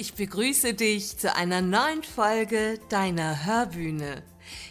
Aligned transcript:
Ich 0.00 0.14
begrüße 0.14 0.72
dich 0.72 1.18
zu 1.18 1.36
einer 1.36 1.60
neuen 1.60 2.02
Folge 2.02 2.80
deiner 2.88 3.44
Hörbühne. 3.44 4.22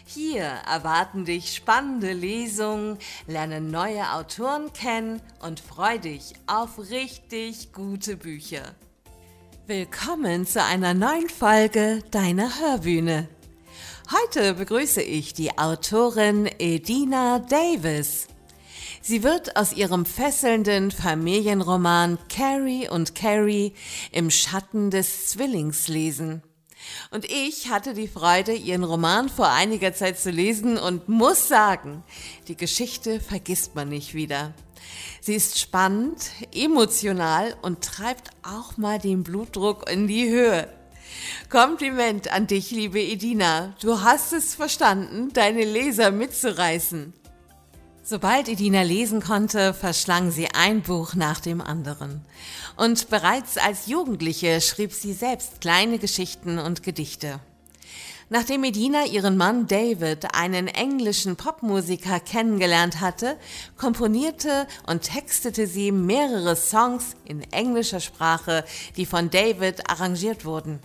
Hier 0.04 0.42
erwarten 0.42 1.24
dich 1.24 1.54
spannende 1.54 2.12
Lesungen, 2.14 2.98
lerne 3.28 3.60
neue 3.60 4.12
Autoren 4.12 4.72
kennen 4.72 5.22
und 5.40 5.60
freu 5.60 5.98
dich 5.98 6.32
auf 6.48 6.80
richtig 6.90 7.72
gute 7.72 8.16
Bücher. 8.16 8.74
Willkommen 9.68 10.48
zu 10.48 10.64
einer 10.64 10.94
neuen 10.94 11.28
Folge 11.28 12.02
deiner 12.10 12.50
Hörbühne. 12.58 13.28
Heute 14.10 14.54
begrüße 14.54 15.00
ich 15.00 15.32
die 15.32 15.56
Autorin 15.56 16.50
Edina 16.58 17.38
Davis. 17.38 18.26
Sie 19.02 19.22
wird 19.22 19.56
aus 19.56 19.72
ihrem 19.72 20.04
fesselnden 20.04 20.90
Familienroman 20.90 22.18
Carrie 22.28 22.88
und 22.88 23.14
Carrie 23.14 23.72
im 24.12 24.30
Schatten 24.30 24.90
des 24.90 25.26
Zwillings 25.28 25.88
lesen. 25.88 26.42
Und 27.10 27.24
ich 27.24 27.70
hatte 27.70 27.94
die 27.94 28.08
Freude, 28.08 28.52
ihren 28.52 28.84
Roman 28.84 29.28
vor 29.28 29.48
einiger 29.48 29.94
Zeit 29.94 30.18
zu 30.18 30.30
lesen 30.30 30.76
und 30.76 31.08
muss 31.08 31.48
sagen, 31.48 32.02
die 32.48 32.56
Geschichte 32.56 33.20
vergisst 33.20 33.74
man 33.74 33.88
nicht 33.88 34.14
wieder. 34.14 34.52
Sie 35.20 35.34
ist 35.34 35.58
spannend, 35.58 36.30
emotional 36.54 37.56
und 37.62 37.82
treibt 37.82 38.30
auch 38.42 38.76
mal 38.76 38.98
den 38.98 39.22
Blutdruck 39.22 39.90
in 39.90 40.08
die 40.08 40.28
Höhe. 40.28 40.68
Kompliment 41.48 42.32
an 42.32 42.46
dich, 42.46 42.70
liebe 42.70 43.00
Edina. 43.00 43.74
Du 43.80 44.02
hast 44.02 44.32
es 44.32 44.54
verstanden, 44.54 45.32
deine 45.32 45.64
Leser 45.64 46.10
mitzureißen. 46.10 47.14
Sobald 48.10 48.48
Edina 48.48 48.82
lesen 48.82 49.20
konnte, 49.22 49.72
verschlang 49.72 50.32
sie 50.32 50.48
ein 50.52 50.82
Buch 50.82 51.14
nach 51.14 51.38
dem 51.38 51.60
anderen. 51.60 52.22
Und 52.76 53.08
bereits 53.08 53.56
als 53.56 53.86
Jugendliche 53.86 54.60
schrieb 54.60 54.92
sie 54.92 55.12
selbst 55.12 55.60
kleine 55.60 56.00
Geschichten 56.00 56.58
und 56.58 56.82
Gedichte. 56.82 57.38
Nachdem 58.28 58.64
Edina 58.64 59.04
ihren 59.04 59.36
Mann 59.36 59.68
David, 59.68 60.34
einen 60.34 60.66
englischen 60.66 61.36
Popmusiker, 61.36 62.18
kennengelernt 62.18 63.00
hatte, 63.00 63.36
komponierte 63.78 64.66
und 64.88 65.02
textete 65.02 65.68
sie 65.68 65.92
mehrere 65.92 66.56
Songs 66.56 67.14
in 67.24 67.42
englischer 67.52 68.00
Sprache, 68.00 68.64
die 68.96 69.06
von 69.06 69.30
David 69.30 69.88
arrangiert 69.88 70.44
wurden. 70.44 70.80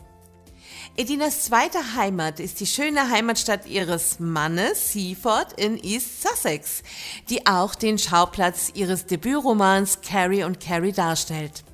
Edinas 0.98 1.44
zweite 1.44 1.98
Heimat 1.98 2.40
ist 2.40 2.62
die 2.62 2.66
schöne 2.66 3.10
Heimatstadt 3.10 3.66
ihres 3.66 4.22
Mannes, 4.22 4.94
Seaford 4.94 5.52
in 5.60 5.78
East 5.78 6.22
Sussex, 6.22 6.84
die 7.30 7.46
auch 7.46 7.76
den 7.76 7.98
Schauplatz 7.98 8.72
ihres 8.76 9.06
Debütromans 9.06 10.00
Carrie 10.00 10.46
und 10.46 10.62
Carrie 10.62 10.94
darstellt. 10.94 11.66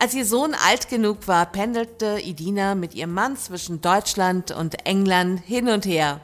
Als 0.00 0.14
ihr 0.14 0.26
Sohn 0.26 0.54
alt 0.54 0.88
genug 0.88 1.28
war, 1.28 1.46
pendelte 1.46 2.20
Edina 2.24 2.74
mit 2.74 2.96
ihrem 2.96 3.14
Mann 3.14 3.36
zwischen 3.36 3.82
Deutschland 3.82 4.50
und 4.50 4.84
England 4.84 5.42
hin 5.46 5.68
und 5.68 5.86
her. 5.86 6.20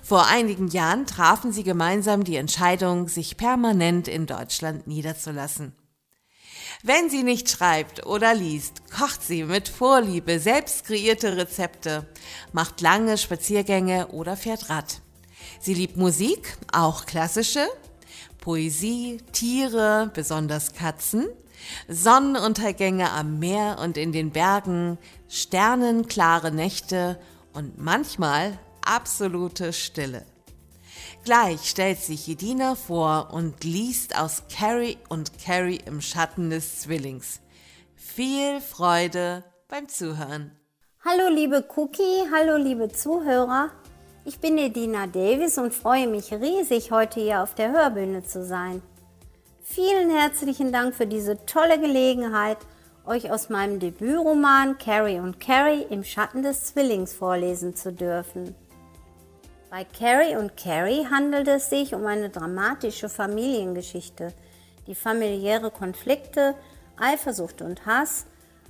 Vor 0.00 0.28
einigen 0.28 0.68
Jahren 0.68 1.06
trafen 1.06 1.50
sie 1.50 1.64
gemeinsam 1.64 2.22
die 2.22 2.36
Entscheidung, 2.36 3.08
sich 3.08 3.36
permanent 3.36 4.06
in 4.06 4.26
Deutschland 4.26 4.86
niederzulassen. 4.86 5.72
Wenn 6.84 7.10
sie 7.10 7.24
nicht 7.24 7.50
schreibt 7.50 8.06
oder 8.06 8.34
liest, 8.34 8.82
kocht 8.96 9.20
sie 9.24 9.42
mit 9.42 9.68
Vorliebe 9.68 10.38
selbst 10.38 10.84
kreierte 10.84 11.36
Rezepte, 11.36 12.06
macht 12.52 12.80
lange 12.80 13.18
Spaziergänge 13.18 14.06
oder 14.08 14.36
fährt 14.36 14.70
Rad. 14.70 15.00
Sie 15.60 15.74
liebt 15.74 15.96
Musik, 15.96 16.56
auch 16.72 17.04
klassische, 17.04 17.66
Poesie, 18.40 19.18
Tiere, 19.32 20.12
besonders 20.14 20.72
Katzen, 20.72 21.26
Sonnenuntergänge 21.88 23.10
am 23.10 23.40
Meer 23.40 23.78
und 23.82 23.96
in 23.96 24.12
den 24.12 24.30
Bergen, 24.30 24.98
sternenklare 25.28 26.52
Nächte 26.52 27.18
und 27.54 27.76
manchmal 27.76 28.56
absolute 28.82 29.72
Stille. 29.72 30.24
Gleich 31.28 31.68
stellt 31.68 31.98
sich 31.98 32.26
Jedina 32.26 32.74
vor 32.74 33.28
und 33.34 33.62
liest 33.62 34.18
aus 34.18 34.44
Carrie 34.50 34.96
und 35.10 35.30
Carrie 35.38 35.78
im 35.84 36.00
Schatten 36.00 36.48
des 36.48 36.80
Zwillings. 36.80 37.42
Viel 37.96 38.62
Freude 38.62 39.44
beim 39.68 39.90
Zuhören. 39.90 40.52
Hallo 41.04 41.28
liebe 41.28 41.66
Cookie, 41.76 42.24
hallo 42.32 42.56
liebe 42.56 42.88
Zuhörer. 42.88 43.68
Ich 44.24 44.38
bin 44.38 44.56
Edina 44.56 45.06
Davis 45.06 45.58
und 45.58 45.74
freue 45.74 46.06
mich 46.06 46.32
riesig, 46.32 46.92
heute 46.92 47.20
hier 47.20 47.42
auf 47.42 47.54
der 47.54 47.72
Hörbühne 47.72 48.24
zu 48.24 48.42
sein. 48.42 48.80
Vielen 49.62 50.08
herzlichen 50.08 50.72
Dank 50.72 50.94
für 50.94 51.06
diese 51.06 51.44
tolle 51.44 51.78
Gelegenheit, 51.78 52.56
euch 53.04 53.30
aus 53.30 53.50
meinem 53.50 53.80
Debütroman 53.80 54.78
Carrie 54.78 55.18
und 55.18 55.40
Carrie 55.40 55.84
im 55.90 56.04
Schatten 56.04 56.42
des 56.42 56.64
Zwillings 56.64 57.12
vorlesen 57.12 57.76
zu 57.76 57.92
dürfen. 57.92 58.54
Bei 59.70 59.84
Carrie 59.84 60.34
und 60.36 60.56
Carrie 60.56 61.06
handelt 61.10 61.46
es 61.46 61.68
sich 61.68 61.94
um 61.94 62.06
eine 62.06 62.30
dramatische 62.30 63.10
Familiengeschichte, 63.10 64.32
die 64.86 64.94
familiäre 64.94 65.70
Konflikte, 65.70 66.54
Eifersucht 66.98 67.60
und 67.60 67.84
Hass, 67.84 68.24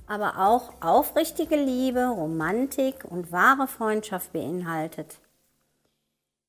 aber 0.07 0.39
auch 0.39 0.73
aufrichtige 0.81 1.55
Liebe, 1.55 2.05
Romantik 2.05 3.05
und 3.05 3.31
wahre 3.31 3.67
Freundschaft 3.67 4.33
beinhaltet. 4.33 5.19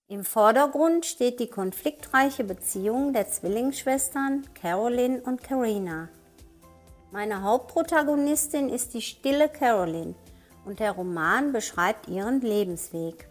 Im 0.08 0.24
Vordergrund 0.24 1.06
steht 1.06 1.38
die 1.38 1.46
konfliktreiche 1.46 2.42
Beziehung 2.42 3.12
der 3.12 3.28
Zwillingsschwestern 3.28 4.48
Caroline 4.54 5.20
und 5.20 5.44
Karina. 5.44 6.08
Meine 7.12 7.42
Hauptprotagonistin 7.42 8.68
ist 8.68 8.94
die 8.94 9.02
stille 9.02 9.48
Caroline 9.48 10.16
und 10.64 10.80
der 10.80 10.90
Roman 10.90 11.52
beschreibt 11.52 12.08
ihren 12.08 12.40
Lebensweg. 12.40 13.29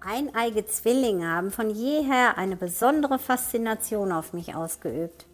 Eineige 0.00 0.64
Zwillinge 0.66 1.28
haben 1.28 1.50
von 1.50 1.70
jeher 1.70 2.38
eine 2.38 2.56
besondere 2.56 3.18
Faszination 3.18 4.12
auf 4.12 4.32
mich 4.32 4.54
ausgeübt. 4.54 5.26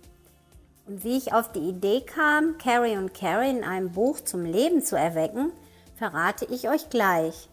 Und 0.86 1.04
wie 1.04 1.16
ich 1.16 1.32
auf 1.32 1.52
die 1.52 1.60
Idee 1.68 2.00
kam, 2.00 2.58
Carrie 2.58 2.96
und 2.96 3.14
Carrie 3.14 3.50
in 3.50 3.64
einem 3.64 3.92
Buch 3.92 4.20
zum 4.20 4.44
Leben 4.44 4.82
zu 4.82 4.96
erwecken, 4.96 5.52
verrate 5.96 6.46
ich 6.46 6.68
euch 6.68 6.90
gleich. 6.90 7.48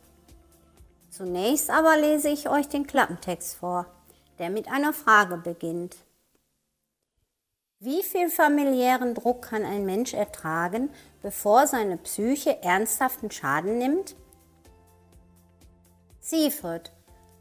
Zunächst 1.09 1.69
aber 1.69 1.97
lese 1.97 2.29
ich 2.29 2.49
euch 2.49 2.67
den 2.69 2.87
Klappentext 2.87 3.55
vor, 3.55 3.85
der 4.39 4.49
mit 4.49 4.69
einer 4.69 4.93
Frage 4.93 5.37
beginnt. 5.37 5.97
Wie 7.79 8.03
viel 8.03 8.29
familiären 8.29 9.15
Druck 9.15 9.41
kann 9.41 9.65
ein 9.65 9.85
Mensch 9.85 10.13
ertragen, 10.13 10.89
bevor 11.21 11.67
seine 11.67 11.97
Psyche 11.97 12.61
ernsthaften 12.63 13.31
Schaden 13.31 13.77
nimmt? 13.77 14.15
Seaford 16.19 16.91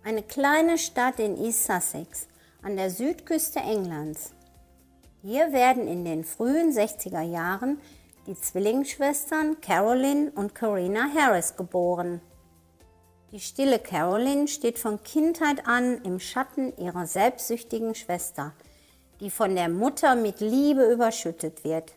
eine 0.03 0.23
kleine 0.23 0.79
Stadt 0.79 1.19
in 1.21 1.37
East 1.37 1.65
Sussex 1.65 2.27
an 2.63 2.77
der 2.77 2.91
Südküste 2.91 3.61
Englands. 3.61 4.33
Hier 5.23 5.53
werden 5.53 5.87
in 5.87 6.05
den 6.05 6.25
frühen 6.25 6.73
60er 6.73 7.21
Jahren 7.21 7.81
die 8.27 8.35
Zwillingsschwestern 8.35 9.61
Caroline 9.61 10.31
und 10.35 10.55
Corina 10.55 11.09
Harris 11.15 11.57
geboren. 11.57 12.21
Die 13.33 13.41
stille 13.41 13.79
Caroline 13.79 14.49
steht 14.49 14.79
von 14.79 15.03
Kindheit 15.03 15.67
an 15.67 16.03
im 16.03 16.19
Schatten 16.19 16.77
ihrer 16.79 17.07
selbstsüchtigen 17.07 17.95
Schwester, 17.95 18.55
die 19.21 19.31
von 19.31 19.55
der 19.55 19.69
Mutter 19.69 20.17
mit 20.17 20.41
Liebe 20.41 20.91
überschüttet 20.91 21.63
wird. 21.63 21.93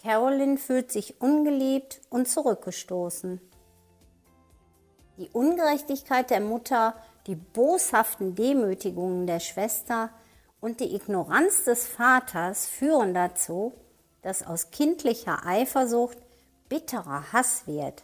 Caroline 0.00 0.56
fühlt 0.56 0.92
sich 0.92 1.20
ungeliebt 1.20 2.00
und 2.10 2.28
zurückgestoßen. 2.28 3.40
Die 5.18 5.30
Ungerechtigkeit 5.30 6.30
der 6.30 6.40
Mutter, 6.40 6.94
die 7.26 7.36
boshaften 7.36 8.34
Demütigungen 8.34 9.26
der 9.26 9.40
Schwester 9.40 10.10
und 10.60 10.80
die 10.80 10.94
Ignoranz 10.94 11.64
des 11.64 11.86
Vaters 11.86 12.66
führen 12.66 13.14
dazu, 13.14 13.72
dass 14.22 14.46
aus 14.46 14.70
kindlicher 14.70 15.46
Eifersucht 15.46 16.18
bitterer 16.68 17.32
Hass 17.32 17.66
wird. 17.66 18.02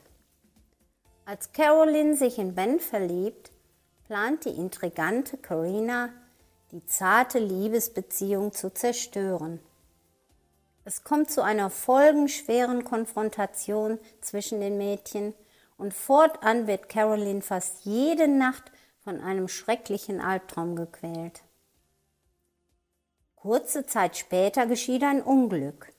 Als 1.25 1.53
Caroline 1.53 2.17
sich 2.17 2.39
in 2.39 2.55
Ben 2.55 2.81
verliebt, 2.81 3.53
plant 4.07 4.45
die 4.45 4.57
intrigante 4.57 5.37
Carina, 5.37 6.09
die 6.71 6.85
zarte 6.87 7.39
Liebesbeziehung 7.39 8.53
zu 8.53 8.73
zerstören. 8.73 9.61
Es 10.85 11.05
kommt 11.05 11.31
zu 11.31 11.43
einer 11.43 11.71
folgenschweren 11.71 12.85
Konfrontation 12.85 13.99
zwischen 14.21 14.61
den 14.61 14.79
Mädchen 14.79 15.35
und 15.83 15.93
fortan 15.93 16.69
wird 16.69 16.89
Caroline 16.89 17.43
fast 17.43 17.85
jede 17.85 18.29
Nacht 18.29 18.71
von 19.03 19.21
einem 19.21 19.49
schrecklichen 19.49 20.21
Albtraum 20.21 20.77
gequält. 20.77 21.43
Kurze 23.35 23.85
Zeit 23.85 24.17
später 24.17 24.67
geschieht 24.67 25.03
ein 25.03 25.21
Unglück 25.21 25.93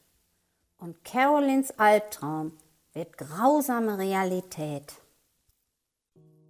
und 0.78 1.04
Carolines 1.04 1.78
Albtraum 1.78 2.54
wird 2.94 3.18
grausame 3.18 3.98
Realität. 3.98 4.94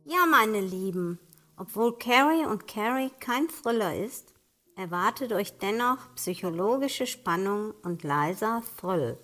Ja, 0.06 0.28
meine 0.30 0.62
Lieben, 0.62 1.18
obwohl 1.58 1.98
Carrie 1.98 2.46
und 2.46 2.68
Carrie 2.68 3.10
kein 3.20 3.48
Thriller 3.48 3.96
ist, 3.96 4.32
erwartet 4.76 5.34
euch 5.34 5.58
dennoch 5.58 6.14
psychologische 6.14 7.08
Spannung 7.08 7.74
und 7.82 8.04
leiser 8.04 8.62
Thrill. 8.80 9.18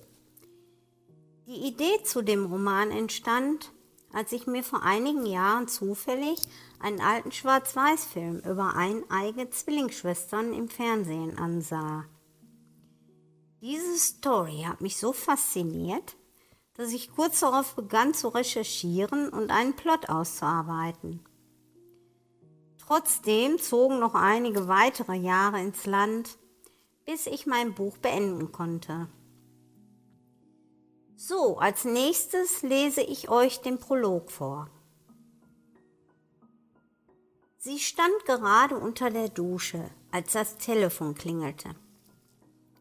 Die 1.45 1.67
Idee 1.67 2.01
zu 2.03 2.23
dem 2.23 2.47
Roman 2.47 2.89
entstand, 2.89 3.71
als 4.13 4.31
ich 4.31 4.47
mir 4.47 4.63
vor 4.63 4.83
einigen 4.83 5.25
Jahren 5.25 5.67
zufällig 5.67 6.39
einen 6.79 7.01
alten 7.01 7.31
Schwarz-Weiß-Film 7.31 8.39
über 8.39 8.75
eineige 8.75 9.49
Zwillingsschwestern 9.49 10.53
im 10.53 10.69
Fernsehen 10.69 11.37
ansah. 11.37 12.05
Diese 13.61 13.97
Story 13.97 14.63
hat 14.65 14.81
mich 14.81 14.97
so 14.97 15.11
fasziniert, 15.11 16.15
dass 16.75 16.93
ich 16.93 17.11
kurz 17.13 17.41
darauf 17.41 17.75
begann 17.75 18.13
zu 18.13 18.29
recherchieren 18.29 19.29
und 19.29 19.51
einen 19.51 19.75
Plot 19.75 20.07
auszuarbeiten. 20.07 21.19
Trotzdem 22.77 23.59
zogen 23.59 23.99
noch 23.99 24.15
einige 24.15 24.67
weitere 24.67 25.15
Jahre 25.15 25.61
ins 25.61 25.85
Land, 25.85 26.37
bis 27.05 27.27
ich 27.27 27.45
mein 27.45 27.75
Buch 27.75 27.97
beenden 27.97 28.51
konnte. 28.51 29.07
So, 31.21 31.57
als 31.57 31.83
nächstes 31.83 32.61
lese 32.61 33.01
ich 33.01 33.27
euch 33.27 33.59
den 33.59 33.77
Prolog 33.77 34.31
vor. 34.31 34.69
Sie 37.57 37.77
stand 37.77 38.23
gerade 38.25 38.77
unter 38.77 39.09
der 39.09 39.27
Dusche, 39.27 39.91
als 40.11 40.31
das 40.31 40.55
Telefon 40.55 41.15
klingelte. 41.15 41.75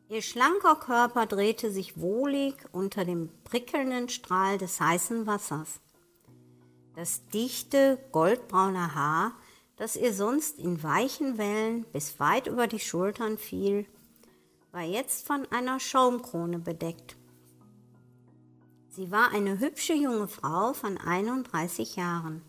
Ihr 0.09 0.23
schlanker 0.23 0.77
Körper 0.77 1.27
drehte 1.27 1.73
sich 1.73 2.01
wohlig 2.01 2.55
unter 2.71 3.05
dem 3.05 3.29
prickelnden 3.43 4.09
Strahl 4.09 4.57
des 4.57 4.81
heißen 4.81 5.27
Wassers. 5.27 5.81
Das 6.95 7.27
dichte, 7.35 7.99
goldbraune 8.13 8.95
Haar, 8.95 9.33
das 9.75 9.97
ihr 9.97 10.15
sonst 10.15 10.61
in 10.61 10.81
weichen 10.85 11.39
Wellen 11.39 11.83
bis 11.93 12.21
weit 12.21 12.47
über 12.47 12.69
die 12.69 12.79
Schultern 12.79 13.37
fiel, 13.37 13.85
war 14.71 14.85
jetzt 14.85 15.27
von 15.27 15.45
einer 15.51 15.81
Schaumkrone 15.81 16.61
bedeckt. 16.61 17.18
Sie 18.99 19.13
war 19.13 19.31
eine 19.31 19.61
hübsche 19.61 19.95
junge 19.95 20.27
Frau 20.27 20.73
von 20.73 20.99
31 20.99 21.95
Jahren. 21.95 22.43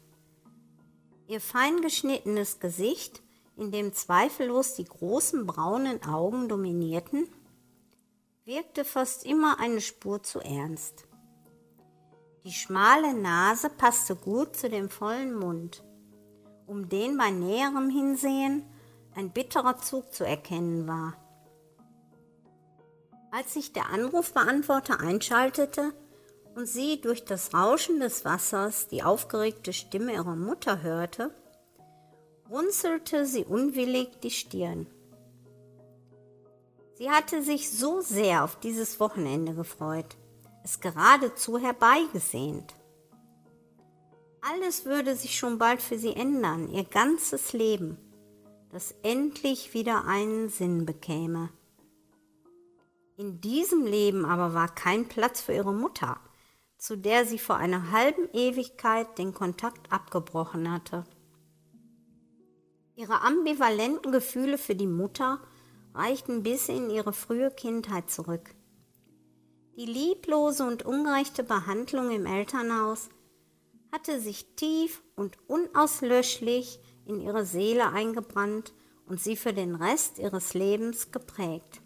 Ihr 1.28 1.42
fein 1.42 1.80
geschnittenes 1.82 2.60
Gesicht, 2.60 3.22
in 3.56 3.72
dem 3.72 3.94
zweifellos 3.94 4.74
die 4.74 4.86
großen 4.86 5.46
braunen 5.46 6.02
Augen 6.02 6.50
dominierten, 6.50 7.30
wirkte 8.46 8.84
fast 8.84 9.28
immer 9.28 9.60
eine 9.60 9.80
Spur 9.80 10.24
zu 10.24 10.40
ernst. 10.40 11.08
Die 12.46 12.52
schmale 12.52 13.14
Nase 13.14 13.70
passte 13.70 14.16
gut 14.16 14.56
zu 14.56 14.70
dem 14.72 14.90
vollen 14.90 15.36
Mund, 15.36 15.84
um 16.66 16.90
den 16.90 17.16
bei 17.16 17.30
näherem 17.30 17.92
Hinsehen 17.92 18.66
ein 19.14 19.30
bitterer 19.30 19.78
Zug 19.78 20.12
zu 20.12 20.26
erkennen 20.26 20.88
war. 20.88 21.14
Als 23.30 23.54
sich 23.54 23.72
der 23.72 23.90
Anrufbeantworter 23.92 25.00
einschaltete, 25.00 25.94
und 26.60 26.66
sie 26.66 27.00
durch 27.00 27.24
das 27.24 27.54
Rauschen 27.54 28.02
des 28.02 28.26
Wassers 28.26 28.90
die 28.90 29.02
aufgeregte 29.02 29.72
Stimme 29.72 30.12
ihrer 30.12 30.36
Mutter 30.36 30.82
hörte, 30.82 31.34
runzelte 32.50 33.26
sie 33.26 33.46
unwillig 33.46 34.20
die 34.20 34.30
Stirn. 34.30 34.86
Sie 36.96 37.10
hatte 37.10 37.44
sich 37.44 37.72
so 37.72 38.02
sehr 38.02 38.44
auf 38.44 38.60
dieses 38.60 39.00
Wochenende 39.00 39.54
gefreut, 39.54 40.18
es 40.66 40.82
geradezu 40.82 41.58
herbeigesehnt. 41.58 42.76
Alles 44.42 44.84
würde 44.84 45.16
sich 45.16 45.38
schon 45.38 45.60
bald 45.60 45.82
für 45.82 45.98
sie 45.98 46.14
ändern, 46.14 46.70
ihr 46.70 46.84
ganzes 46.84 47.54
Leben, 47.54 47.98
das 48.70 48.94
endlich 49.02 49.74
wieder 49.74 50.04
einen 50.04 50.50
Sinn 50.50 50.86
bekäme. 50.86 51.52
In 53.16 53.40
diesem 53.40 53.86
Leben 53.86 54.26
aber 54.26 54.54
war 54.54 54.68
kein 54.68 55.08
Platz 55.08 55.40
für 55.40 55.54
ihre 55.54 55.74
Mutter, 55.74 56.20
zu 56.80 56.98
der 56.98 57.26
sie 57.26 57.38
vor 57.38 57.58
einer 57.58 57.92
halben 57.92 58.30
Ewigkeit 58.34 59.18
den 59.18 59.34
Kontakt 59.34 59.92
abgebrochen 59.92 60.72
hatte. 60.72 61.06
Ihre 62.96 63.22
ambivalenten 63.22 64.12
Gefühle 64.12 64.58
für 64.58 64.76
die 64.76 64.88
Mutter 64.88 65.40
reichten 65.94 66.42
bis 66.42 66.70
in 66.70 66.90
ihre 66.90 67.14
frühe 67.14 67.52
Kindheit 67.52 68.10
zurück. 68.10 68.56
Die 69.76 69.86
lieblose 69.86 70.66
und 70.66 70.84
ungerechte 70.84 71.44
Behandlung 71.44 72.12
im 72.12 72.26
Elternhaus 72.26 73.10
hatte 73.92 74.20
sich 74.20 74.56
tief 74.56 75.02
und 75.16 75.38
unauslöschlich 75.48 76.80
in 77.06 77.20
ihre 77.20 77.46
Seele 77.46 77.90
eingebrannt 77.90 78.74
und 79.06 79.20
sie 79.20 79.36
für 79.36 79.54
den 79.54 79.76
Rest 79.76 80.20
ihres 80.20 80.54
Lebens 80.54 81.12
geprägt. 81.12 81.82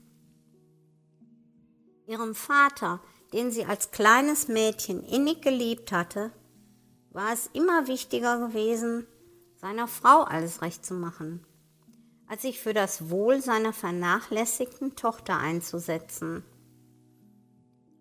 Ihrem 2.05 2.35
Vater 2.35 2.99
den 3.33 3.51
sie 3.51 3.65
als 3.65 3.91
kleines 3.91 4.47
Mädchen 4.47 5.03
innig 5.03 5.41
geliebt 5.41 5.91
hatte, 5.91 6.31
war 7.11 7.33
es 7.33 7.49
immer 7.53 7.87
wichtiger 7.87 8.39
gewesen, 8.39 9.05
seiner 9.55 9.87
Frau 9.87 10.21
alles 10.21 10.61
recht 10.61 10.85
zu 10.85 10.93
machen, 10.93 11.45
als 12.27 12.43
sich 12.43 12.59
für 12.59 12.73
das 12.73 13.09
Wohl 13.09 13.41
seiner 13.41 13.73
vernachlässigten 13.73 14.95
Tochter 14.95 15.37
einzusetzen. 15.37 16.43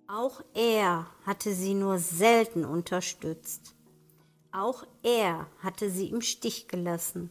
Auch 0.06 0.42
er 0.52 1.06
hatte 1.24 1.54
sie 1.54 1.74
nur 1.74 1.98
selten 1.98 2.64
unterstützt. 2.64 3.74
Auch 4.50 4.84
er 5.02 5.46
hatte 5.60 5.88
sie 5.88 6.08
im 6.08 6.20
Stich 6.20 6.68
gelassen. 6.68 7.30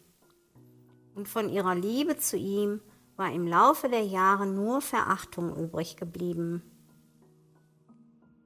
Und 1.13 1.27
von 1.27 1.49
ihrer 1.49 1.75
Liebe 1.75 2.17
zu 2.17 2.37
ihm 2.37 2.81
war 3.17 3.31
im 3.31 3.45
Laufe 3.45 3.89
der 3.89 4.03
Jahre 4.03 4.47
nur 4.47 4.81
Verachtung 4.81 5.55
übrig 5.55 5.97
geblieben. 5.97 6.63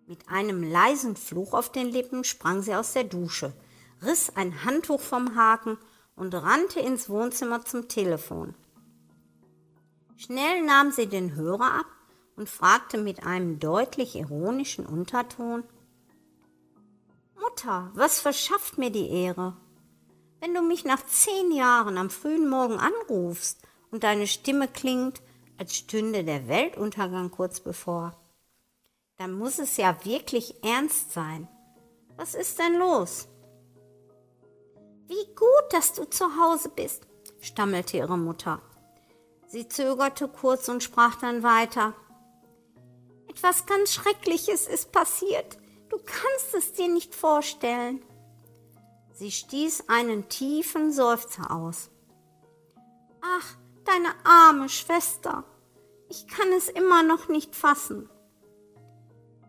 Mit 0.07 0.29
einem 0.29 0.61
leisen 0.61 1.15
Fluch 1.15 1.53
auf 1.53 1.71
den 1.71 1.87
Lippen 1.87 2.23
sprang 2.23 2.61
sie 2.61 2.75
aus 2.75 2.93
der 2.93 3.05
Dusche, 3.05 3.53
riss 4.03 4.29
ein 4.35 4.63
Handtuch 4.63 5.01
vom 5.01 5.35
Haken 5.35 5.79
und 6.15 6.35
rannte 6.35 6.79
ins 6.79 7.09
Wohnzimmer 7.09 7.65
zum 7.65 7.87
Telefon. 7.87 8.53
Schnell 10.15 10.63
nahm 10.63 10.91
sie 10.91 11.07
den 11.07 11.33
Hörer 11.33 11.79
ab 11.79 11.87
und 12.35 12.49
fragte 12.49 12.99
mit 12.99 13.25
einem 13.25 13.59
deutlich 13.59 14.15
ironischen 14.15 14.85
Unterton 14.85 15.63
Mutter, 17.41 17.89
was 17.95 18.19
verschafft 18.19 18.77
mir 18.77 18.91
die 18.91 19.09
Ehre? 19.09 19.57
Wenn 20.39 20.53
du 20.53 20.61
mich 20.61 20.85
nach 20.85 21.03
zehn 21.07 21.51
Jahren 21.51 21.97
am 21.97 22.11
frühen 22.11 22.47
Morgen 22.47 22.77
anrufst 22.77 23.61
und 23.89 24.03
deine 24.03 24.27
Stimme 24.27 24.67
klingt, 24.67 25.21
als 25.57 25.75
stünde 25.75 26.23
der 26.23 26.47
Weltuntergang 26.47 27.31
kurz 27.31 27.59
bevor 27.59 28.15
dann 29.17 29.33
muss 29.33 29.59
es 29.59 29.77
ja 29.77 30.03
wirklich 30.03 30.63
ernst 30.63 31.11
sein. 31.11 31.47
Was 32.17 32.35
ist 32.35 32.59
denn 32.59 32.75
los? 32.77 33.27
Wie 35.07 35.25
gut, 35.35 35.71
dass 35.71 35.93
du 35.93 36.05
zu 36.05 36.25
Hause 36.39 36.69
bist, 36.69 37.07
stammelte 37.39 37.97
ihre 37.97 38.17
Mutter. 38.17 38.61
Sie 39.47 39.67
zögerte 39.67 40.27
kurz 40.27 40.67
und 40.67 40.83
sprach 40.83 41.15
dann 41.15 41.43
weiter. 41.43 41.93
Etwas 43.29 43.65
ganz 43.65 43.93
Schreckliches 43.93 44.67
ist 44.67 44.91
passiert. 44.91 45.57
Du 45.89 45.97
kannst 45.97 46.55
es 46.55 46.73
dir 46.73 46.87
nicht 46.87 47.13
vorstellen. 47.13 48.03
Sie 49.13 49.31
stieß 49.31 49.87
einen 49.87 50.27
tiefen 50.27 50.91
Seufzer 50.91 51.51
aus. 51.51 51.89
Ach, 53.21 53.55
deine 53.85 54.13
arme 54.23 54.67
Schwester. 54.67 55.43
Ich 56.09 56.27
kann 56.27 56.51
es 56.53 56.69
immer 56.69 57.03
noch 57.03 57.27
nicht 57.27 57.55
fassen. 57.55 58.09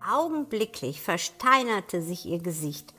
Augenblicklich 0.09 1.03
versteinerte 1.03 2.01
sich 2.01 2.27
ihr 2.27 2.39
Gesicht 2.39 2.95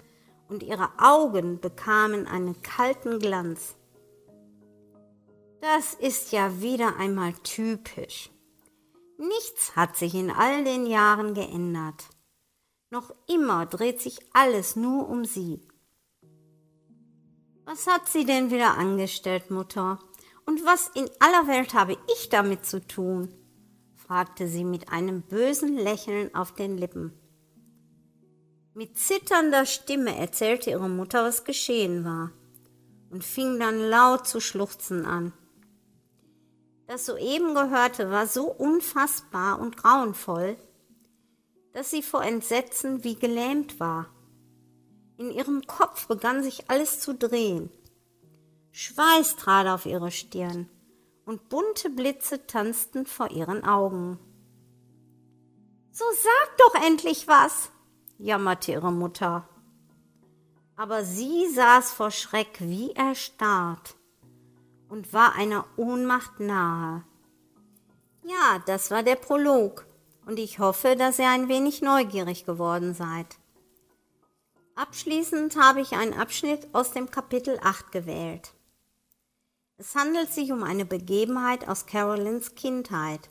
und 0.49 0.61
ihre 0.61 0.89
Augen 0.99 1.61
bekamen 1.61 2.27
einen 2.27 2.61
kalten 2.61 3.19
Glanz. 3.19 3.75
Das 5.61 5.93
ist 5.93 6.33
ja 6.33 6.61
wieder 6.61 6.97
einmal 6.97 7.33
typisch. 7.43 8.29
Nichts 9.17 9.75
hat 9.75 9.95
sich 9.95 10.15
in 10.15 10.31
all 10.31 10.65
den 10.65 10.85
Jahren 10.85 11.33
geändert. 11.33 12.09
Noch 12.89 13.13
immer 13.27 13.65
dreht 13.65 14.01
sich 14.01 14.19
alles 14.33 14.75
nur 14.75 15.07
um 15.07 15.23
sie. 15.23 15.61
Was 17.63 17.87
hat 17.87 18.07
sie 18.07 18.25
denn 18.25 18.51
wieder 18.51 18.77
angestellt, 18.77 19.49
Mutter? 19.49 19.99
Und 20.45 20.65
was 20.65 20.89
in 20.89 21.09
aller 21.19 21.47
Welt 21.47 21.73
habe 21.73 21.97
ich 22.13 22.29
damit 22.29 22.65
zu 22.65 22.85
tun? 22.85 23.33
Fragte 24.07 24.47
sie 24.47 24.63
mit 24.63 24.89
einem 24.89 25.21
bösen 25.21 25.75
Lächeln 25.75 26.33
auf 26.33 26.53
den 26.53 26.77
Lippen. 26.77 27.11
Mit 28.73 28.97
zitternder 28.97 29.65
Stimme 29.65 30.15
erzählte 30.15 30.69
ihre 30.69 30.87
Mutter, 30.87 31.25
was 31.25 31.43
geschehen 31.43 32.05
war, 32.05 32.31
und 33.09 33.23
fing 33.23 33.59
dann 33.59 33.79
laut 33.79 34.25
zu 34.25 34.39
schluchzen 34.39 35.05
an. 35.05 35.33
Das 36.85 37.05
soeben 37.05 37.53
Gehörte 37.53 38.09
war 38.09 38.27
so 38.27 38.45
unfassbar 38.45 39.59
und 39.59 39.75
grauenvoll, 39.75 40.55
dass 41.73 41.91
sie 41.91 42.01
vor 42.01 42.23
Entsetzen 42.23 43.03
wie 43.03 43.15
gelähmt 43.15 43.79
war. 43.79 44.07
In 45.17 45.31
ihrem 45.31 45.63
Kopf 45.63 46.07
begann 46.07 46.43
sich 46.43 46.69
alles 46.69 47.01
zu 47.01 47.13
drehen. 47.13 47.69
Schweiß 48.71 49.35
trat 49.35 49.67
auf 49.67 49.85
ihre 49.85 50.11
Stirn 50.11 50.69
und 51.27 51.49
bunte 51.49 51.89
Blitze 51.89 52.47
tanzten 52.47 53.05
vor 53.05 53.31
ihren 53.31 53.65
Augen. 53.65 54.17
So 55.91 56.05
sag 56.23 56.57
doch 56.57 56.81
endlich 56.85 57.27
was, 57.27 57.69
jammerte 58.17 58.71
ihre 58.71 58.93
Mutter. 58.93 59.47
Aber 60.77 61.03
sie 61.03 61.49
saß 61.49 61.91
vor 61.91 62.11
Schreck 62.11 62.59
wie 62.61 62.91
erstarrt 62.91 63.95
und 64.87 65.11
war 65.11 65.35
einer 65.35 65.65
Ohnmacht 65.75 66.39
nahe. 66.39 67.03
Ja, 68.23 68.63
das 68.65 68.89
war 68.89 69.03
der 69.03 69.15
Prolog, 69.15 69.85
und 70.25 70.39
ich 70.39 70.59
hoffe, 70.59 70.95
dass 70.95 71.19
ihr 71.19 71.29
ein 71.29 71.49
wenig 71.49 71.81
neugierig 71.81 72.45
geworden 72.45 72.93
seid. 72.93 73.37
Abschließend 74.75 75.57
habe 75.57 75.81
ich 75.81 75.93
einen 75.93 76.13
Abschnitt 76.13 76.69
aus 76.73 76.91
dem 76.91 77.11
Kapitel 77.11 77.59
8 77.61 77.91
gewählt. 77.91 78.53
Es 79.79 79.93
handelt 79.93 80.33
sich 80.33 80.51
um 80.51 80.63
eine 80.63 80.85
Begebenheit 80.85 81.67
aus 81.67 81.85
Carolins 81.85 82.55
Kindheit, 82.55 83.29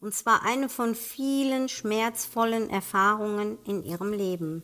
und 0.00 0.14
zwar 0.14 0.44
eine 0.44 0.68
von 0.68 0.94
vielen 0.94 1.68
schmerzvollen 1.68 2.70
Erfahrungen 2.70 3.58
in 3.64 3.82
ihrem 3.82 4.12
Leben. 4.12 4.62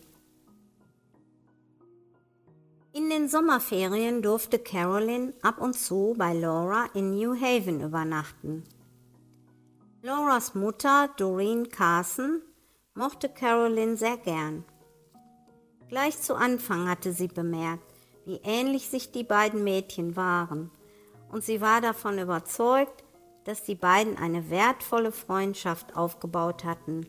In 2.93 3.09
den 3.09 3.27
Sommerferien 3.27 4.21
durfte 4.21 4.59
Carolyn 4.59 5.33
ab 5.41 5.59
und 5.59 5.73
zu 5.73 6.15
bei 6.17 6.33
Laura 6.33 6.85
in 6.93 7.11
New 7.11 7.35
Haven 7.35 7.81
übernachten. 7.81 8.63
Lauras 10.03 10.55
Mutter, 10.55 11.09
Doreen 11.17 11.67
Carson, 11.67 12.41
mochte 12.93 13.27
Carolyn 13.27 13.97
sehr 13.97 14.15
gern. 14.15 14.63
Gleich 15.89 16.17
zu 16.21 16.35
Anfang 16.35 16.87
hatte 16.87 17.11
sie 17.11 17.27
bemerkt, 17.27 17.83
wie 18.23 18.39
ähnlich 18.43 18.87
sich 18.87 19.11
die 19.11 19.25
beiden 19.25 19.65
Mädchen 19.65 20.15
waren, 20.15 20.71
und 21.35 21.43
sie 21.43 21.59
war 21.59 21.81
davon 21.81 22.17
überzeugt, 22.17 23.03
dass 23.43 23.61
die 23.61 23.75
beiden 23.75 24.17
eine 24.17 24.49
wertvolle 24.49 25.11
Freundschaft 25.11 25.97
aufgebaut 25.97 26.63
hatten. 26.63 27.07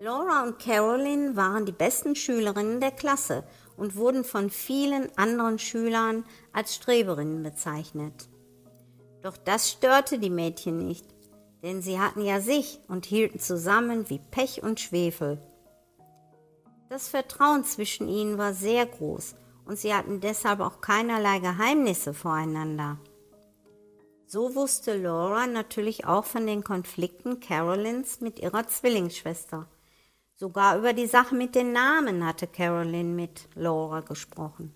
Laura 0.00 0.42
und 0.42 0.58
Carolyn 0.58 1.34
waren 1.34 1.64
die 1.64 1.72
besten 1.72 2.14
Schülerinnen 2.14 2.78
der 2.78 2.90
Klasse 2.90 3.42
und 3.78 3.96
wurden 3.96 4.24
von 4.24 4.50
vielen 4.50 5.08
anderen 5.16 5.58
Schülern 5.58 6.26
als 6.52 6.74
Streberinnen 6.74 7.42
bezeichnet. 7.42 8.28
Doch 9.22 9.38
das 9.38 9.70
störte 9.70 10.18
die 10.18 10.28
Mädchen 10.28 10.76
nicht, 10.76 11.06
denn 11.62 11.80
sie 11.80 11.98
hatten 11.98 12.20
ja 12.20 12.42
sich 12.42 12.80
und 12.86 13.06
hielten 13.06 13.38
zusammen 13.38 14.10
wie 14.10 14.20
Pech 14.30 14.62
und 14.62 14.78
Schwefel. 14.78 15.40
Das 16.90 17.08
Vertrauen 17.08 17.64
zwischen 17.64 18.08
ihnen 18.08 18.36
war 18.36 18.52
sehr 18.52 18.84
groß 18.84 19.36
und 19.70 19.78
sie 19.78 19.94
hatten 19.94 20.18
deshalb 20.18 20.58
auch 20.58 20.80
keinerlei 20.80 21.38
Geheimnisse 21.38 22.12
voreinander. 22.12 22.98
So 24.26 24.56
wusste 24.56 25.00
Laura 25.00 25.46
natürlich 25.46 26.06
auch 26.06 26.24
von 26.24 26.44
den 26.44 26.64
Konflikten 26.64 27.38
Carolyns 27.38 28.20
mit 28.20 28.40
ihrer 28.40 28.66
Zwillingsschwester. 28.66 29.68
Sogar 30.34 30.76
über 30.76 30.92
die 30.92 31.06
Sache 31.06 31.36
mit 31.36 31.54
den 31.54 31.70
Namen 31.70 32.26
hatte 32.26 32.48
Carolyn 32.48 33.14
mit 33.14 33.48
Laura 33.54 34.00
gesprochen. 34.00 34.74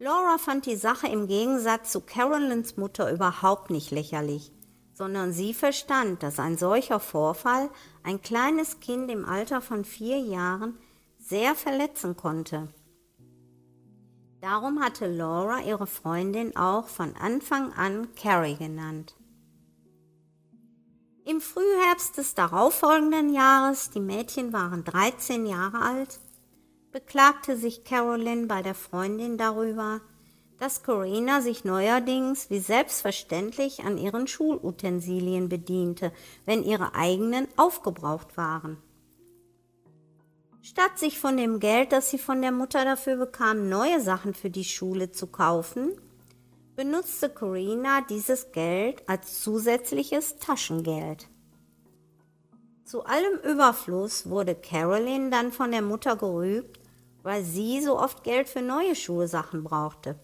Laura 0.00 0.38
fand 0.38 0.66
die 0.66 0.74
Sache 0.74 1.06
im 1.06 1.28
Gegensatz 1.28 1.92
zu 1.92 2.00
Carolyns 2.00 2.76
Mutter 2.76 3.12
überhaupt 3.12 3.70
nicht 3.70 3.92
lächerlich, 3.92 4.50
sondern 4.92 5.32
sie 5.32 5.54
verstand, 5.54 6.24
dass 6.24 6.40
ein 6.40 6.58
solcher 6.58 6.98
Vorfall 6.98 7.70
ein 8.02 8.20
kleines 8.22 8.80
Kind 8.80 9.08
im 9.08 9.24
Alter 9.24 9.60
von 9.60 9.84
vier 9.84 10.18
Jahren 10.18 10.76
sehr 11.20 11.54
verletzen 11.54 12.16
konnte. 12.16 12.66
Darum 14.42 14.82
hatte 14.82 15.06
Laura 15.06 15.60
ihre 15.60 15.86
Freundin 15.86 16.56
auch 16.56 16.88
von 16.88 17.14
Anfang 17.14 17.72
an 17.74 18.08
Carrie 18.16 18.56
genannt. 18.56 19.14
Im 21.24 21.40
Frühherbst 21.40 22.18
des 22.18 22.34
darauffolgenden 22.34 23.32
Jahres, 23.32 23.90
die 23.90 24.00
Mädchen 24.00 24.52
waren 24.52 24.82
13 24.82 25.46
Jahre 25.46 25.80
alt, 25.82 26.18
beklagte 26.90 27.56
sich 27.56 27.84
Carolyn 27.84 28.48
bei 28.48 28.62
der 28.62 28.74
Freundin 28.74 29.38
darüber, 29.38 30.00
dass 30.58 30.82
Corinna 30.82 31.40
sich 31.40 31.64
neuerdings 31.64 32.50
wie 32.50 32.58
selbstverständlich 32.58 33.84
an 33.84 33.96
ihren 33.96 34.26
Schulutensilien 34.26 35.48
bediente, 35.48 36.10
wenn 36.46 36.64
ihre 36.64 36.96
eigenen 36.96 37.46
aufgebraucht 37.56 38.36
waren. 38.36 38.82
Statt 40.64 40.96
sich 40.96 41.18
von 41.18 41.36
dem 41.36 41.58
Geld, 41.58 41.90
das 41.90 42.10
sie 42.10 42.18
von 42.18 42.40
der 42.40 42.52
Mutter 42.52 42.84
dafür 42.84 43.16
bekam, 43.16 43.68
neue 43.68 44.00
Sachen 44.00 44.32
für 44.32 44.48
die 44.48 44.64
Schule 44.64 45.10
zu 45.10 45.26
kaufen, 45.26 46.00
benutzte 46.76 47.28
Corina 47.28 48.02
dieses 48.02 48.52
Geld 48.52 49.02
als 49.08 49.40
zusätzliches 49.40 50.36
Taschengeld. 50.36 51.28
Zu 52.84 53.04
allem 53.04 53.40
Überfluss 53.40 54.30
wurde 54.30 54.54
Caroline 54.54 55.30
dann 55.30 55.50
von 55.50 55.72
der 55.72 55.82
Mutter 55.82 56.14
gerügt, 56.14 56.78
weil 57.24 57.42
sie 57.42 57.82
so 57.82 57.98
oft 57.98 58.22
Geld 58.22 58.48
für 58.48 58.62
neue 58.62 58.94
Schulsachen 58.94 59.64
brauchte. 59.64 60.14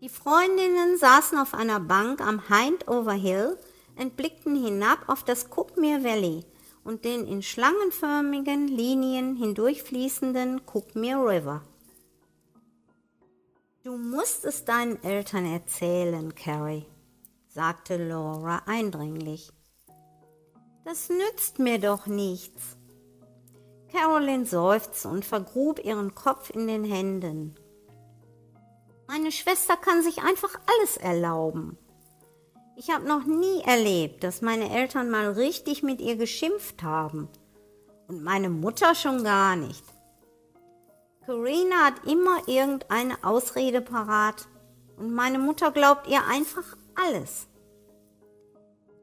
Die 0.00 0.08
Freundinnen 0.08 0.98
saßen 0.98 1.36
auf 1.36 1.52
einer 1.52 1.80
Bank 1.80 2.20
am 2.20 2.42
Hindover 2.46 3.14
Hill 3.14 3.58
und 3.96 4.16
blickten 4.16 4.54
hinab 4.54 5.08
auf 5.08 5.24
das 5.24 5.50
Cookmere 5.50 6.04
Valley– 6.04 6.44
und 6.88 7.04
den 7.04 7.26
in 7.26 7.42
schlangenförmigen 7.42 8.66
Linien 8.66 9.36
hindurchfließenden 9.36 10.64
Cookmere 10.64 11.28
River. 11.28 11.62
Du 13.84 13.98
musst 13.98 14.46
es 14.46 14.64
deinen 14.64 15.02
Eltern 15.04 15.44
erzählen, 15.44 16.34
Carrie, 16.34 16.86
sagte 17.48 17.98
Laura 17.98 18.62
eindringlich. 18.64 19.52
Das 20.86 21.10
nützt 21.10 21.58
mir 21.58 21.78
doch 21.78 22.06
nichts. 22.06 22.78
Carolyn 23.92 24.46
seufzte 24.46 25.08
und 25.08 25.26
vergrub 25.26 25.84
ihren 25.84 26.14
Kopf 26.14 26.48
in 26.48 26.66
den 26.66 26.84
Händen. 26.84 27.54
Meine 29.06 29.30
Schwester 29.30 29.76
kann 29.76 30.02
sich 30.02 30.22
einfach 30.22 30.58
alles 30.66 30.96
erlauben. 30.96 31.76
Ich 32.80 32.90
habe 32.90 33.08
noch 33.08 33.24
nie 33.24 33.60
erlebt, 33.62 34.22
dass 34.22 34.40
meine 34.40 34.70
Eltern 34.70 35.10
mal 35.10 35.32
richtig 35.32 35.82
mit 35.82 36.00
ihr 36.00 36.14
geschimpft 36.14 36.84
haben. 36.84 37.28
Und 38.06 38.22
meine 38.22 38.50
Mutter 38.50 38.94
schon 38.94 39.24
gar 39.24 39.56
nicht. 39.56 39.82
Corina 41.26 41.86
hat 41.86 42.06
immer 42.06 42.46
irgendeine 42.46 43.16
Ausrede 43.24 43.80
parat 43.80 44.46
und 44.96 45.12
meine 45.12 45.40
Mutter 45.40 45.72
glaubt 45.72 46.06
ihr 46.06 46.24
einfach 46.24 46.76
alles. 46.94 47.48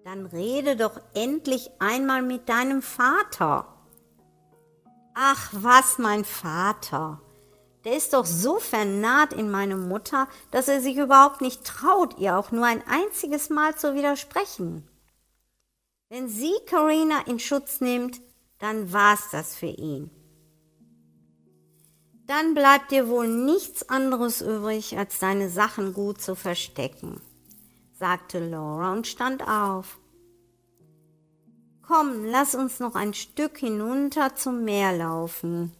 Dann 0.05 0.25
rede 0.27 0.77
doch 0.77 1.01
endlich 1.13 1.69
einmal 1.79 2.21
mit 2.21 2.47
deinem 2.47 2.81
Vater. 2.81 3.67
Ach 5.15 5.49
was, 5.51 5.97
mein 5.97 6.23
Vater. 6.23 7.19
Der 7.85 7.95
ist 7.95 8.13
doch 8.13 8.25
so 8.25 8.59
vernarrt 8.59 9.31
in 9.31 9.51
meine 9.51 9.77
Mutter, 9.77 10.27
dass 10.49 10.67
er 10.67 10.81
sich 10.81 10.97
überhaupt 10.97 11.41
nicht 11.41 11.63
traut, 11.63 12.17
ihr 12.17 12.35
auch 12.35 12.51
nur 12.51 12.65
ein 12.65 12.81
einziges 12.87 13.51
Mal 13.51 13.75
zu 13.75 13.93
widersprechen. 13.93 14.87
Wenn 16.09 16.27
sie 16.27 16.53
Carina 16.65 17.21
in 17.27 17.39
Schutz 17.39 17.81
nimmt, 17.81 18.21
dann 18.57 18.91
war's 18.91 19.29
das 19.31 19.55
für 19.55 19.67
ihn. 19.67 20.09
Dann 22.25 22.55
bleibt 22.55 22.89
dir 22.89 23.07
wohl 23.07 23.27
nichts 23.27 23.87
anderes 23.87 24.41
übrig, 24.41 24.97
als 24.97 25.19
deine 25.19 25.49
Sachen 25.49 25.93
gut 25.93 26.19
zu 26.19 26.33
verstecken, 26.33 27.21
sagte 27.93 28.39
Laura 28.39 28.93
und 28.93 29.05
stand 29.05 29.47
auf. 29.47 29.99
Komm, 31.83 32.25
lass 32.25 32.55
uns 32.55 32.79
noch 32.79 32.95
ein 32.95 33.13
Stück 33.13 33.59
hinunter 33.59 34.33
zum 34.33 34.63
Meer 34.63 34.97
laufen. 34.97 35.71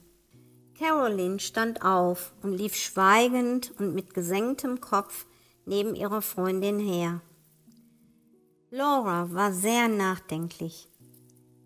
Caroline 0.78 1.40
stand 1.40 1.84
auf 1.84 2.34
und 2.44 2.54
lief 2.54 2.76
schweigend 2.76 3.74
und 3.80 3.96
mit 3.96 4.14
gesenktem 4.14 4.82
Kopf 4.82 5.26
neben 5.66 5.96
ihrer 5.96 6.22
Freundin 6.22 6.80
her. 6.80 7.22
Laura 8.72 9.32
war 9.34 9.54
sehr 9.54 9.88
nachdenklich. 9.88 10.90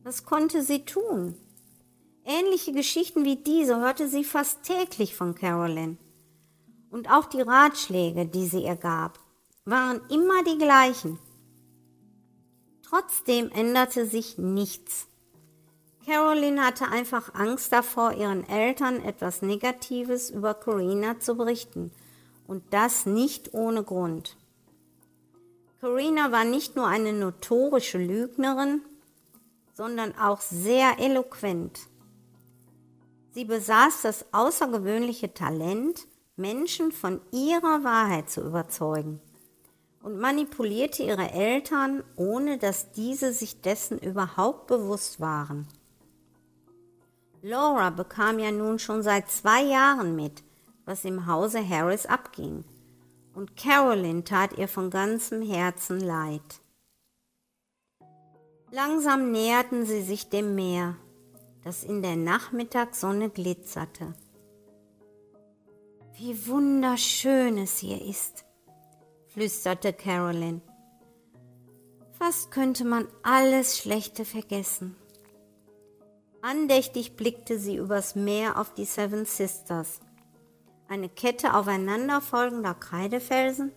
Was 0.03 0.25
konnte 0.25 0.63
sie 0.63 0.85
tun? 0.85 1.35
Ähnliche 2.23 2.71
Geschichten 2.71 3.25
wie 3.25 3.37
diese 3.37 3.79
hörte 3.79 4.07
sie 4.07 4.23
fast 4.23 4.61
täglich 4.63 5.15
von 5.15 5.33
Caroline. 5.33 5.97
Und 6.91 7.09
auch 7.09 7.25
die 7.25 7.41
Ratschläge, 7.41 8.27
die 8.27 8.45
sie 8.45 8.63
ihr 8.63 8.75
gab, 8.75 9.19
waren 9.65 10.01
immer 10.09 10.43
die 10.43 10.57
gleichen. 10.57 11.17
Trotzdem 12.83 13.49
änderte 13.51 14.05
sich 14.05 14.37
nichts. 14.37 15.07
Caroline 16.09 16.65
hatte 16.65 16.87
einfach 16.87 17.35
Angst 17.35 17.71
davor, 17.71 18.13
ihren 18.13 18.47
Eltern 18.49 19.03
etwas 19.05 19.43
Negatives 19.43 20.31
über 20.31 20.55
Corina 20.55 21.19
zu 21.19 21.35
berichten. 21.35 21.91
Und 22.47 22.63
das 22.71 23.05
nicht 23.05 23.53
ohne 23.53 23.83
Grund. 23.83 24.35
Corina 25.81 26.31
war 26.31 26.45
nicht 26.45 26.75
nur 26.75 26.87
eine 26.87 27.13
notorische 27.13 27.99
Lügnerin, 27.99 28.81
sondern 29.75 30.17
auch 30.17 30.41
sehr 30.41 30.97
eloquent. 30.97 31.79
Sie 33.33 33.45
besaß 33.45 34.01
das 34.01 34.25
außergewöhnliche 34.31 35.35
Talent, 35.35 36.07
Menschen 36.37 36.91
von 36.91 37.21
ihrer 37.31 37.83
Wahrheit 37.83 38.31
zu 38.31 38.41
überzeugen. 38.41 39.21
und 40.01 40.17
manipulierte 40.17 41.03
ihre 41.03 41.29
Eltern, 41.29 42.03
ohne 42.15 42.57
dass 42.57 42.93
diese 42.93 43.33
sich 43.33 43.61
dessen 43.61 43.99
überhaupt 43.99 44.67
bewusst 44.67 45.19
waren. 45.19 45.67
Laura 47.41 47.89
bekam 47.89 48.39
ja 48.39 48.51
nun 48.51 48.79
schon 48.79 49.01
seit 49.01 49.29
zwei 49.29 49.63
Jahren 49.63 50.15
mit, 50.15 50.43
was 50.86 51.05
im 51.05 51.25
Hause 51.25 51.67
Harris 51.67 52.05
abging, 52.05 52.65
und 53.34 53.55
Carolyn 53.55 54.25
tat 54.25 54.58
ihr 54.58 54.67
von 54.67 54.89
ganzem 54.89 55.41
Herzen 55.41 56.00
leid. 56.00 56.62
Langsam 58.72 59.31
näherten 59.31 59.86
sie 59.86 60.01
sich 60.01 60.29
dem 60.29 60.55
Meer, 60.55 60.96
das 61.63 61.84
in 61.84 62.01
der 62.01 62.15
Nachmittagssonne 62.15 63.29
glitzerte. 63.29 64.13
Wie 66.15 66.48
wunderschön 66.48 67.58
es 67.58 67.77
hier 67.77 68.01
ist, 68.01 68.46
flüsterte 69.27 69.93
Carolyn. 69.93 70.62
Fast 72.12 72.51
könnte 72.51 72.84
man 72.84 73.08
alles 73.24 73.77
Schlechte 73.77 74.25
vergessen. 74.25 74.96
Andächtig 76.41 77.17
blickte 77.17 77.60
sie 77.60 77.75
übers 77.75 78.15
Meer 78.15 78.58
auf 78.58 78.74
die 78.74 78.86
Seven 78.86 79.25
Sisters, 79.25 80.00
eine 80.88 81.10
Kette 81.10 81.53
aufeinanderfolgender 81.53 82.74
Kreidefelsen, 82.75 83.74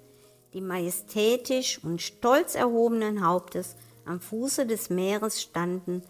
die 0.52 0.61
majestätisch 0.61 1.83
und 1.83 2.00
stolz 2.00 2.54
erhobenen 2.54 3.26
Hauptes 3.26 3.75
am 4.04 4.21
Fuße 4.21 4.66
des 4.66 4.90
Meeres 4.90 5.42
standen 5.42 6.02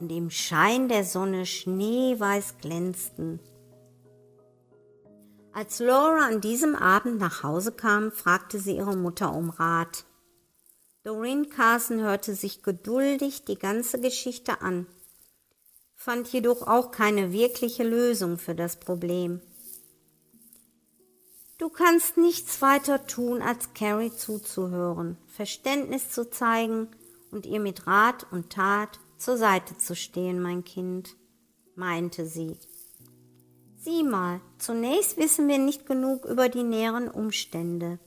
und 0.00 0.10
im 0.10 0.30
Schein 0.30 0.88
der 0.88 1.04
Sonne 1.04 1.46
schneeweiß 1.46 2.58
glänzten. 2.58 3.38
Als 5.52 5.78
Laura 5.78 6.26
an 6.26 6.40
diesem 6.40 6.74
Abend 6.74 7.18
nach 7.18 7.44
Hause 7.44 7.72
kam, 7.72 8.10
fragte 8.10 8.58
sie 8.58 8.76
ihre 8.76 8.96
Mutter 8.96 9.32
um 9.32 9.50
Rat. 9.50 10.04
Doreen 11.04 11.50
Carson 11.50 12.00
hörte 12.00 12.34
sich 12.34 12.62
geduldig 12.62 13.44
die 13.44 13.58
ganze 13.58 14.00
Geschichte 14.00 14.60
an 14.60 14.86
fand 16.00 16.28
jedoch 16.28 16.66
auch 16.66 16.92
keine 16.92 17.30
wirkliche 17.30 17.84
Lösung 17.84 18.38
für 18.38 18.54
das 18.54 18.80
Problem. 18.80 19.42
Du 21.58 21.68
kannst 21.68 22.16
nichts 22.16 22.62
weiter 22.62 23.06
tun, 23.06 23.42
als 23.42 23.74
Carrie 23.74 24.10
zuzuhören, 24.10 25.18
Verständnis 25.26 26.10
zu 26.10 26.30
zeigen 26.30 26.88
und 27.30 27.44
ihr 27.44 27.60
mit 27.60 27.86
Rat 27.86 28.26
und 28.30 28.48
Tat 28.48 28.98
zur 29.18 29.36
Seite 29.36 29.76
zu 29.76 29.94
stehen, 29.94 30.40
mein 30.40 30.64
Kind, 30.64 31.16
meinte 31.74 32.24
sie. 32.24 32.56
Sieh 33.76 34.02
mal, 34.02 34.40
zunächst 34.56 35.18
wissen 35.18 35.48
wir 35.48 35.58
nicht 35.58 35.84
genug 35.84 36.24
über 36.24 36.48
die 36.48 36.62
näheren 36.62 37.08
Umstände. 37.08 37.98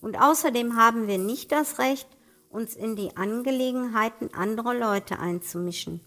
Und 0.00 0.18
außerdem 0.18 0.76
haben 0.76 1.08
wir 1.08 1.18
nicht 1.18 1.52
das 1.52 1.78
Recht, 1.78 2.08
uns 2.48 2.74
in 2.74 2.96
die 2.96 3.18
Angelegenheiten 3.18 4.32
anderer 4.32 4.72
Leute 4.72 5.18
einzumischen. 5.18 6.00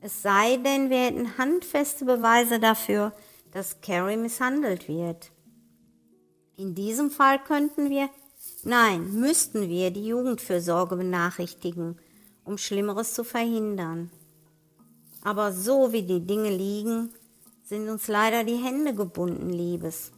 Es 0.00 0.22
sei 0.22 0.56
denn, 0.58 0.90
wir 0.90 0.98
hätten 0.98 1.38
handfeste 1.38 2.04
Beweise 2.04 2.60
dafür, 2.60 3.12
dass 3.52 3.80
Carrie 3.80 4.16
misshandelt 4.16 4.88
wird. 4.88 5.30
In 6.56 6.74
diesem 6.74 7.10
Fall 7.10 7.42
könnten 7.42 7.90
wir, 7.90 8.08
nein, 8.64 9.12
müssten 9.12 9.68
wir 9.68 9.90
die 9.90 10.06
Jugendfürsorge 10.06 10.96
benachrichtigen, 10.96 11.98
um 12.44 12.58
Schlimmeres 12.58 13.14
zu 13.14 13.24
verhindern. 13.24 14.10
Aber 15.22 15.52
so 15.52 15.92
wie 15.92 16.02
die 16.02 16.24
Dinge 16.24 16.50
liegen, 16.50 17.12
sind 17.64 17.88
uns 17.88 18.06
leider 18.06 18.44
die 18.44 18.56
Hände 18.56 18.94
gebunden, 18.94 19.50
Liebes. 19.50 20.12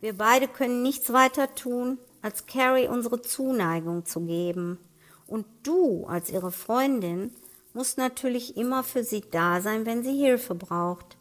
Wir 0.00 0.16
beide 0.16 0.46
können 0.48 0.82
nichts 0.82 1.12
weiter 1.12 1.54
tun, 1.54 1.98
als 2.22 2.46
Carrie 2.46 2.88
unsere 2.88 3.20
Zuneigung 3.20 4.04
zu 4.04 4.20
geben. 4.20 4.78
Und 5.26 5.46
du 5.62 6.06
als 6.06 6.30
ihre 6.30 6.52
Freundin 6.52 7.32
muss 7.74 7.96
natürlich 7.96 8.56
immer 8.56 8.82
für 8.82 9.04
sie 9.04 9.22
da 9.30 9.60
sein, 9.60 9.86
wenn 9.86 10.02
sie 10.02 10.16
Hilfe 10.16 10.54
braucht. 10.54 11.16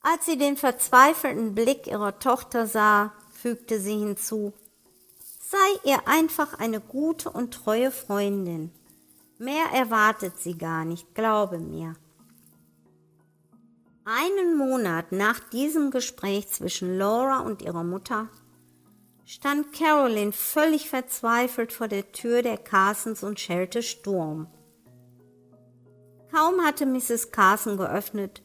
Als 0.00 0.26
sie 0.26 0.38
den 0.38 0.56
verzweifelten 0.56 1.54
Blick 1.54 1.86
ihrer 1.86 2.18
Tochter 2.18 2.66
sah, 2.66 3.12
fügte 3.32 3.80
sie 3.80 3.98
hinzu, 3.98 4.52
sei 5.40 5.90
ihr 5.90 6.06
einfach 6.06 6.58
eine 6.58 6.80
gute 6.80 7.30
und 7.30 7.52
treue 7.54 7.90
Freundin. 7.90 8.70
Mehr 9.38 9.66
erwartet 9.74 10.38
sie 10.38 10.56
gar 10.56 10.84
nicht, 10.84 11.14
glaube 11.14 11.58
mir. 11.58 11.94
Einen 14.04 14.56
Monat 14.56 15.10
nach 15.10 15.40
diesem 15.40 15.90
Gespräch 15.90 16.48
zwischen 16.48 16.96
Laura 16.96 17.40
und 17.40 17.62
ihrer 17.62 17.82
Mutter 17.82 18.28
stand 19.26 19.72
Carolyn 19.72 20.32
völlig 20.32 20.88
verzweifelt 20.88 21.72
vor 21.72 21.88
der 21.88 22.12
Tür 22.12 22.42
der 22.42 22.56
Carsons 22.56 23.24
und 23.24 23.40
schellte 23.40 23.82
Sturm. 23.82 24.46
Kaum 26.32 26.64
hatte 26.64 26.86
Mrs. 26.86 27.32
Carson 27.32 27.76
geöffnet, 27.76 28.42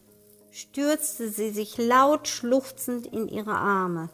stürzte 0.49 1.29
sie 1.29 1.51
sich 1.51 1.77
laut 1.77 2.27
schluchzend 2.27 3.05
in 3.05 3.27
ihre 3.27 3.55
Arme. 3.55 4.09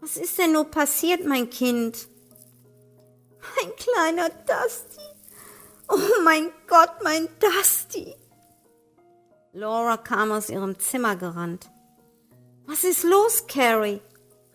Was 0.00 0.16
ist 0.16 0.38
denn 0.38 0.52
nur 0.52 0.64
passiert, 0.64 1.24
mein 1.24 1.48
Kind? 1.50 2.08
Mein 3.56 3.76
kleiner 3.76 4.28
Dusty. 4.28 5.00
Oh 5.88 6.22
mein 6.24 6.50
Gott, 6.66 7.02
mein 7.02 7.28
Dusty. 7.38 8.14
Laura 9.52 9.96
kam 9.96 10.32
aus 10.32 10.50
ihrem 10.50 10.78
Zimmer 10.78 11.16
gerannt. 11.16 11.70
Was 12.66 12.84
ist 12.84 13.04
los, 13.04 13.46
Carrie? 13.46 14.00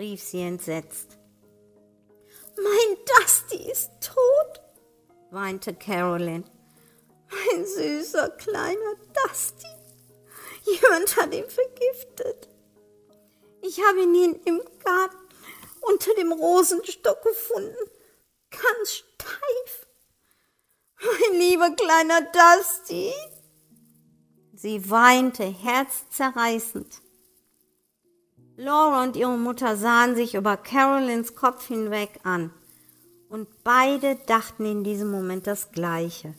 Rief 0.04 0.22
sie 0.22 0.42
entsetzt. 0.42 1.18
Mein 2.58 2.98
Dusty 3.06 3.72
ist 3.72 3.90
tot, 4.02 4.62
weinte 5.32 5.74
Carolyn. 5.74 6.44
Mein 7.32 7.66
süßer 7.66 8.30
kleiner 8.32 8.96
Dusty. 9.14 9.66
Jemand 10.66 11.16
hat 11.16 11.34
ihn 11.34 11.50
vergiftet. 11.50 12.50
Ich 13.62 13.80
habe 13.82 14.02
ihn 14.02 14.42
im 14.44 14.62
Garten 14.84 15.18
unter 15.82 16.14
dem 16.16 16.34
Rosenstock 16.34 17.24
gefunden, 17.24 17.90
ganz 18.50 18.92
steif. 18.92 19.88
Mein 21.02 21.40
lieber 21.40 21.72
kleiner 21.72 22.22
Dusty. 22.22 23.14
Sie 24.54 24.90
weinte 24.90 25.44
herzzerreißend. 25.44 27.02
Laura 28.56 29.04
und 29.04 29.16
ihre 29.16 29.38
Mutter 29.38 29.76
sahen 29.76 30.16
sich 30.16 30.36
über 30.36 30.58
Carolyns 30.58 31.36
Kopf 31.36 31.68
hinweg 31.68 32.20
an, 32.24 32.52
und 33.30 33.48
beide 33.64 34.16
dachten 34.28 34.66
in 34.66 34.84
diesem 34.84 35.10
Moment 35.10 35.48
das 35.48 35.72
Gleiche. 35.72 36.36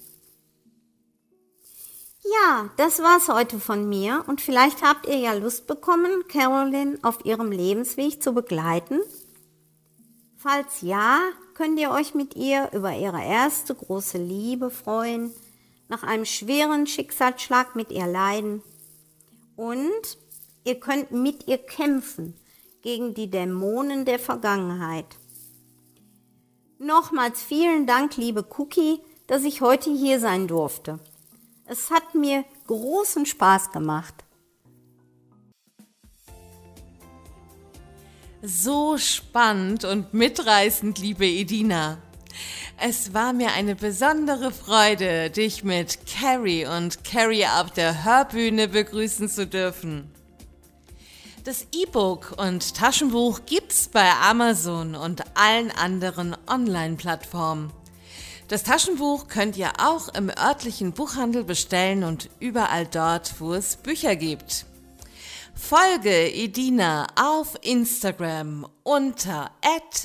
Ja, 2.23 2.71
das 2.77 3.01
war's 3.01 3.29
heute 3.29 3.59
von 3.59 3.89
mir 3.89 4.25
und 4.29 4.41
vielleicht 4.41 4.83
habt 4.83 5.07
ihr 5.07 5.19
ja 5.19 5.35
Lust 5.35 5.67
bekommen, 5.67 6.25
Carolyn 6.29 7.03
auf 7.03 7.25
ihrem 7.25 7.51
Lebensweg 7.51 8.23
zu 8.23 8.33
begleiten. 8.33 9.01
Falls 10.37 10.83
ja, 10.83 11.21
könnt 11.55 11.79
ihr 11.79 11.91
euch 11.91 12.15
mit 12.15 12.37
ihr 12.37 12.71
über 12.73 12.95
ihre 12.97 13.23
erste 13.23 13.75
große 13.75 14.19
Liebe 14.19 14.71
freuen, 14.71 15.35
nach 15.89 16.03
einem 16.03 16.25
schweren 16.25 16.87
Schicksalsschlag 16.87 17.75
mit 17.75 17.91
ihr 17.91 18.07
leiden 18.07 18.63
und 19.57 20.19
Ihr 20.65 20.81
könnt 20.81 21.13
mit 21.13 21.47
ihr 21.47 21.59
kämpfen 21.59 22.35
gegen 22.83 23.13
die 23.13 23.31
Dämonen 23.31 24.07
der 24.07 24.19
Vergangenheit. 24.19 25.07
Nochmals 26.79 27.43
vielen 27.43 27.87
Dank, 27.87 28.17
liebe 28.17 28.47
Cookie, 28.57 29.01
dass 29.27 29.45
ich 29.45 29.61
heute 29.61 29.91
hier 29.91 30.21
sein 30.21 30.49
durfte. 30.49 31.01
Es 31.67 31.91
hat 31.91 32.15
mir 32.15 32.45
großen 32.67 33.27
Spaß 33.27 33.73
gemacht. 33.73 34.15
So 38.43 38.99
spannend 38.99 39.85
und 39.85 40.13
mitreißend, 40.13 40.99
liebe 40.99 41.27
Edina. 41.27 41.99
Es 42.79 43.15
war 43.15 43.33
mir 43.33 43.53
eine 43.53 43.77
besondere 43.77 44.51
Freude, 44.51 45.31
dich 45.31 45.63
mit 45.63 45.99
Carrie 46.07 46.67
und 46.67 47.05
Carrie 47.05 47.47
auf 47.47 47.71
der 47.71 48.05
Hörbühne 48.05 48.69
begrüßen 48.69 49.29
zu 49.29 49.47
dürfen. 49.47 50.14
Das 51.45 51.67
E-Book 51.73 52.35
und 52.39 52.75
Taschenbuch 52.75 53.41
gibt's 53.45 53.89
bei 53.89 54.11
Amazon 54.13 54.95
und 54.95 55.23
allen 55.37 55.71
anderen 55.73 56.35
Online-Plattformen. 56.47 57.71
Das 58.49 58.63
Taschenbuch 58.63 59.29
könnt 59.29 59.59
ihr 59.59 59.73
auch 59.79 60.09
im 60.15 60.31
örtlichen 60.31 60.93
Buchhandel 60.93 61.45
bestellen 61.45 62.03
und 62.03 62.31
überall 62.41 62.87
dort, 62.87 63.39
wo 63.41 63.53
es 63.53 63.77
Bücher 63.77 64.17
gibt. 64.17 64.65
Folge 65.55 66.33
Edina 66.33 67.09
auf 67.15 67.59
Instagram 67.61 68.67
unter 68.83 69.51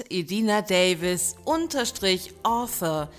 edinadavis-author 0.10 3.10